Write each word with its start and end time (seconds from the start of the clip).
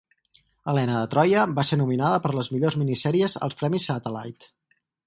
"Helena 0.71 0.95
de 1.01 1.09
Troia" 1.11 1.43
va 1.59 1.67
ser 1.71 1.79
nominada 1.83 2.23
per 2.25 2.35
les 2.39 2.51
millors 2.57 2.81
minisèries 2.85 3.39
als 3.49 3.61
Premis 3.63 3.91
Satellite. 3.93 4.53